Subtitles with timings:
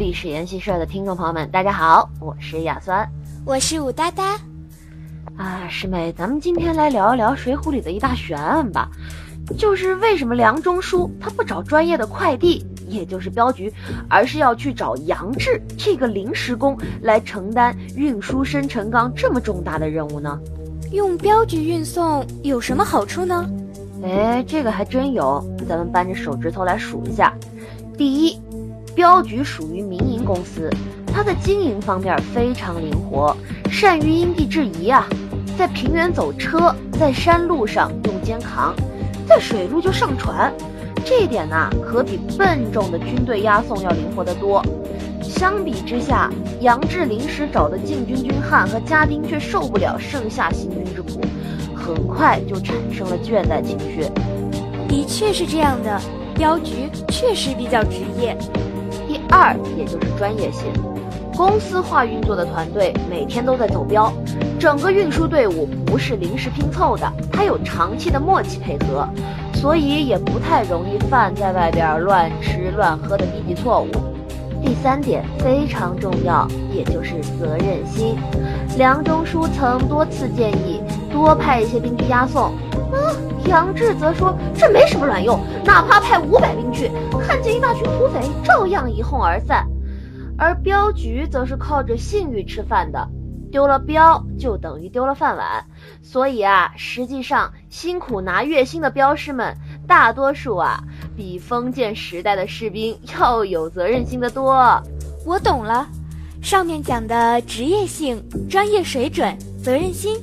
[0.00, 3.06] 历史研习社的听众朋友们，大家好，我是亚酸，
[3.44, 4.34] 我是武哒哒。
[5.36, 8.88] 啊，师妹，咱们今天来聊一聊《水浒》里的一大悬案吧，
[9.58, 13.70] 就是为什么梁中书他不找专业的快递，也就是镖局，
[14.08, 20.40] 而是要去找杨志这个临时工来承担运输生辰纲这么重大的任务呢？
[20.92, 23.46] 用镖局运送有什么好处呢？
[24.02, 27.34] 哎，这个还真有，咱们扳着手指头来数一下。
[27.98, 28.40] 第一，
[28.94, 30.68] 镖局属于民营公司，
[31.06, 33.36] 它的经营方面非常灵活，
[33.70, 35.06] 善于因地制宜啊。
[35.56, 38.74] 在平原走车，在山路上用肩扛，
[39.26, 40.52] 在水路就上船，
[41.04, 44.64] 这一点呢，可比笨重的军队押送要灵活得多。
[45.22, 51.20] 相比之下，杨志临时找的禁军军汉和家丁却受不了盛夏行军之苦，
[51.74, 54.02] 很快就产生了倦怠情绪。
[54.88, 56.00] 的确是这样的。
[56.32, 58.34] 镖局确实比较职业。
[59.30, 60.66] 二，也就是专业性，
[61.36, 64.12] 公司化运作的团队每天都在走标，
[64.58, 69.08] 整个运输队伍不是临时拼凑的，它有长期的默契配合，
[69.54, 73.88] 所以也不太容易犯在外边乱吃乱喝的低级错误。
[74.62, 78.14] 第三点非常重要，也就是责任心。
[78.76, 82.52] 梁中书曾多次建议多派一些兵去押送。
[82.92, 83.14] 啊，
[83.46, 86.90] 杨志则说这没什么卵用，哪怕派五百兵去，
[87.26, 89.66] 看见一大群土匪，照样一哄而散。
[90.38, 93.08] 而镖局则是靠着信誉吃饭的，
[93.52, 95.64] 丢了镖就等于丢了饭碗。
[96.02, 99.54] 所以啊，实际上辛苦拿月薪的镖师们，
[99.86, 100.82] 大多数啊，
[101.16, 104.82] 比封建时代的士兵要有责任心的多。
[105.26, 105.86] 我懂了，
[106.40, 110.16] 上面讲的职业性、专业水准、责任心。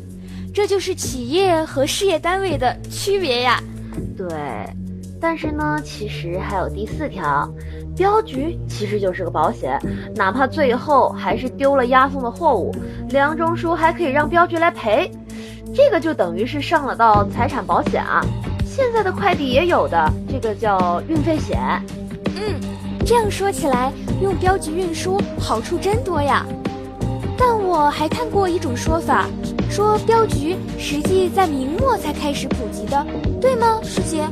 [0.57, 3.61] 这就是企业和事业单位的区别呀。
[4.17, 4.27] 对，
[5.21, 7.47] 但是呢，其实还有第四条，
[7.95, 9.79] 镖局其实就是个保险，
[10.15, 12.75] 哪怕最后还是丢了押送的货物，
[13.09, 15.11] 梁中书还可以让镖局来赔，
[15.75, 18.25] 这个就等于是上了道财产保险啊。
[18.65, 21.59] 现在的快递也有的，这个叫运费险。
[22.35, 22.59] 嗯，
[23.05, 23.93] 这样说起来，
[24.23, 26.43] 用镖局运输好处真多呀。
[27.37, 29.27] 但我还看过一种说法。
[29.69, 33.05] 说镖局实际在明末才开始普及的，
[33.39, 34.23] 对吗，师姐？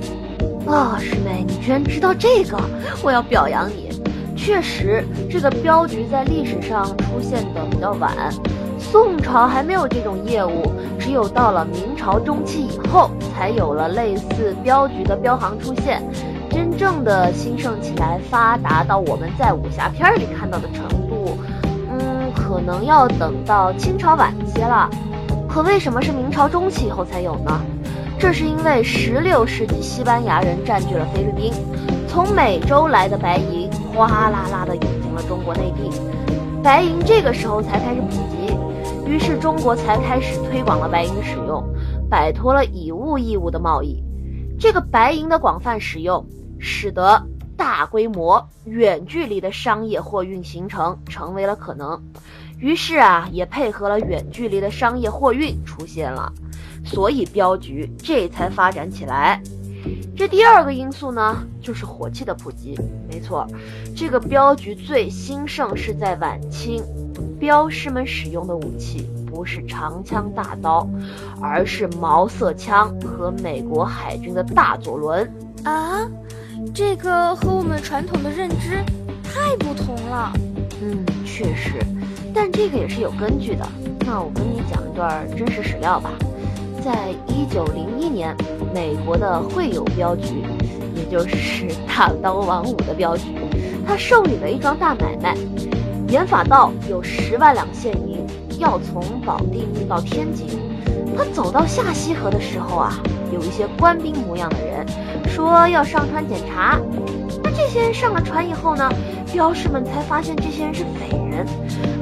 [0.66, 2.60] 啊，师妹，你居然知道这个，
[3.04, 3.90] 我要表扬你。
[4.36, 8.12] 确实，这个镖局在历史上出现的比较晚，
[8.80, 16.02] 宋朝还没有这种业务，只有到了明朝中期以后，才有了类似镖局的镖行出现，
[16.50, 21.38] 真正的兴盛起来，发达到我们在武侠片里看到的程度，
[21.92, 24.90] 嗯，可能要等到清朝晚期了。
[25.56, 27.62] 可为什么是明朝中期以后才有呢？
[28.20, 31.54] 这是因为十六世纪西班牙人占据了菲律宾，
[32.10, 35.90] 从美洲来的白银哗啦啦的涌进了中国内地，
[36.62, 41.64] 白银这个时候才开始普及，于是中国才开始推广了白银使用，
[42.10, 44.04] 摆脱了以物易物的贸易。
[44.60, 46.26] 这个白银的广泛使用，
[46.60, 52.04] 使得大规模远距离的商业货运形成成为了可能。
[52.60, 56.32] 于是啊，也配合了远距离的商业货运出现了，
[56.84, 59.42] 所以镖局这才发展起来。
[60.18, 62.76] 这第二个因素呢，就是火器的普及。
[63.08, 63.46] 没错，
[63.96, 66.84] 这个镖局最兴盛是在晚清，
[67.40, 70.88] 镖师们使用的武器不是长枪大刀，
[71.42, 75.32] 而是毛瑟枪和美国海军的大左轮
[75.64, 76.10] 啊，
[76.74, 78.84] 这个和我们传统的认知
[79.24, 80.34] 太不同了。
[80.82, 81.74] 嗯，确实。
[82.36, 83.66] 但这个也是有根据的。
[84.02, 86.12] 那我跟你讲一段真实史料吧。
[86.84, 88.36] 在一九零一年，
[88.74, 90.44] 美国的惠友镖局，
[90.94, 93.24] 也就是大刀王五的镖局，
[93.88, 95.36] 他受理了一桩大买卖。
[96.10, 98.24] 盐法道有十万两现银，
[98.60, 100.48] 要从保定运到天津。
[101.18, 103.00] 他走到下西河的时候啊，
[103.34, 104.86] 有一些官兵模样的人
[105.28, 106.80] 说要上船检查。
[107.44, 108.88] 那这些人上了船以后呢，
[109.32, 111.48] 镖师们才发现这些人是匪人。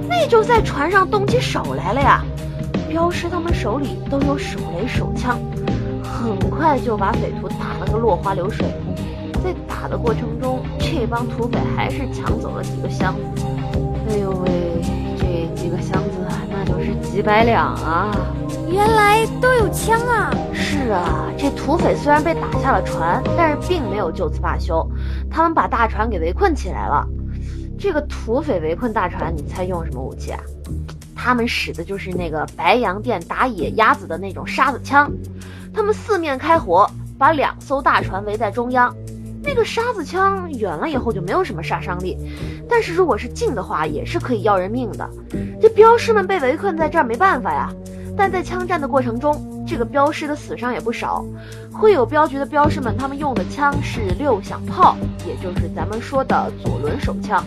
[0.08, 2.24] 那就在船上动起手来了呀！
[2.90, 5.40] 镖师他们手里都有手雷手枪，
[6.04, 8.68] 很快就把匪徒打了个落花流水。
[9.44, 13.44] 在打的过程中，这帮土匪还是抢走了几个箱子。
[14.10, 14.52] 哎呦喂，
[15.18, 18.12] 这几个箱子那就是几百两啊！
[18.70, 20.32] 原来都有枪啊！
[20.54, 24.88] 是啊，这土匪虽然被打下了船，但是并没有就此罢休，
[25.32, 27.06] 他们把大船给围困起来了。
[27.84, 30.40] 这个土匪围困大船，你猜用什么武器啊？
[31.14, 35.12] 他们使的就是那个白洋淀打野鸭子的那种沙子枪。
[35.74, 38.96] 他们四面开火，把两艘大船围在中央，
[39.44, 42.18] 那个沙子枪远了以后就没有什么杀伤力，
[42.70, 45.10] 但是如果是近的话，也是可以要人命的。
[45.62, 47.70] 这镖师们被围困在这儿没办法呀。
[48.16, 51.26] 但在枪战的过程中，这个镖师的死伤也不少。
[51.70, 54.96] 会有镖局的镖师们，他们用的枪是六响炮，
[55.28, 57.44] 也就是咱们说的左轮手枪。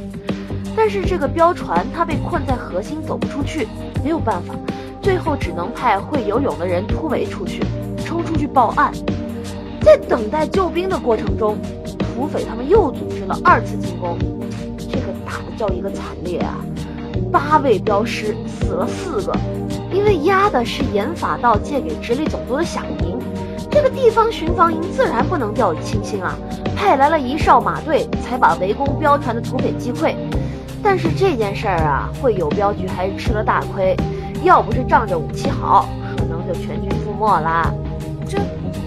[0.77, 3.67] 但是这个镖船它被困在核心，走不出去，
[4.05, 4.55] 没有办法，
[5.01, 7.63] 最后只能派会游泳的人突围出去，
[8.05, 8.93] 冲出去报案。
[9.81, 11.57] 在等待救兵的过程中，
[11.99, 14.19] 土匪他们又组织了二次进攻，
[14.77, 16.59] 这个打的叫一个惨烈啊！
[17.33, 19.35] 八位镖师死了四个，
[19.91, 23.17] 因为押的是盐法道借给直隶总督的饷银，
[23.71, 26.37] 这个地方巡防营自然不能掉以轻心啊，
[26.77, 30.15] 派来了一哨马队，才把围攻镖船的土匪击溃。
[30.89, 33.97] 但是这件事儿啊，会有镖局还是吃了大亏，
[34.45, 37.75] 要不是仗着武器好，可能就全军覆没啦。
[38.25, 38.39] 这。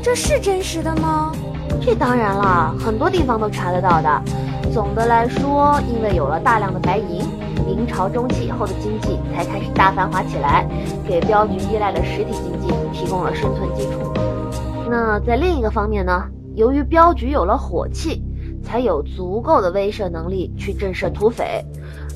[0.01, 1.33] 这是真实的吗？
[1.81, 4.21] 这当然了，很多地方都查得到的。
[4.71, 7.27] 总的来说，因为有了大量的白银，
[7.67, 10.65] 明朝中期以后的经济才开始大繁华起来，
[11.05, 14.13] 给镖局依赖的实体经济提供了生存基础。
[14.89, 16.23] 那在另一个方面呢？
[16.55, 18.23] 由于镖局有了火器，
[18.63, 21.63] 才有足够的威慑能力去震慑土匪。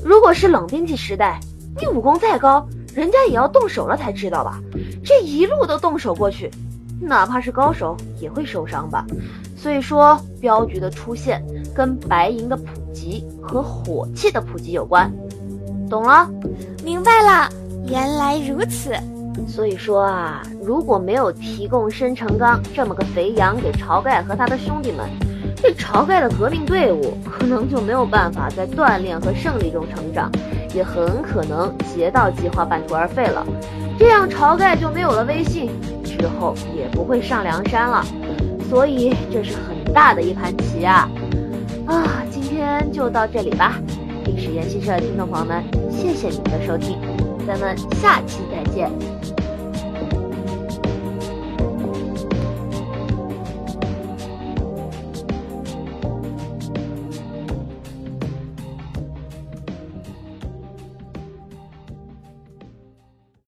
[0.04, 1.40] 如果是冷兵器时代，
[1.80, 4.60] 你武功再高，人家也要动手了才知道吧？
[5.04, 6.50] 这一路都动手过去。
[7.00, 9.04] 哪怕是高手也会受伤吧，
[9.56, 11.44] 所以说镖局的出现
[11.74, 12.64] 跟白银的普
[12.94, 15.12] 及和火器的普及有关，
[15.90, 16.30] 懂了？
[16.84, 17.48] 明白了，
[17.88, 18.94] 原来如此。
[19.46, 25.10] 所以说啊，如果没有提供申成刚这么个肥羊给晁盖和他的兄弟们，
[25.64, 30.30] 这晁盖的革命队伍可能就没有办法在锻炼和胜利中成长，
[30.74, 33.46] 也很可能劫道计划半途而废了。
[33.98, 35.70] 这样晁盖就没有了威信。
[36.04, 38.04] 之后也不会上梁山了，
[38.68, 41.08] 所以这是很大的一盘棋啊！
[41.86, 43.74] 啊，今天就到这里吧，
[44.26, 46.98] 历史研习社的听众朋友们，谢谢你们的收听，
[47.46, 48.90] 咱们下期再见。